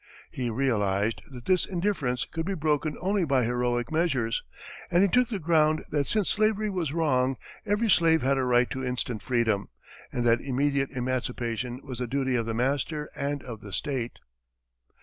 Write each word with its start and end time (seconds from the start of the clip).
He 0.31 0.49
realized 0.49 1.21
that 1.29 1.45
this 1.45 1.63
indifference 1.63 2.25
could 2.25 2.43
be 2.47 2.55
broken 2.55 2.97
only 2.99 3.23
by 3.23 3.43
heroic 3.43 3.91
measures, 3.91 4.41
and 4.89 5.03
he 5.03 5.07
took 5.07 5.27
the 5.27 5.37
ground 5.37 5.85
that 5.91 6.07
since 6.07 6.27
slavery 6.27 6.71
was 6.71 6.91
wrong, 6.91 7.37
every 7.67 7.87
slave 7.87 8.23
had 8.23 8.39
a 8.39 8.43
right 8.43 8.67
to 8.71 8.83
instant 8.83 9.21
freedom, 9.21 9.67
and 10.11 10.25
that 10.25 10.41
immediate 10.41 10.89
emancipation 10.89 11.81
was 11.83 11.99
the 11.99 12.07
duty 12.07 12.35
of 12.35 12.47
the 12.47 12.55
master 12.55 13.11
and 13.15 13.43
of 13.43 13.61
the 13.61 13.71
state. 13.71 14.17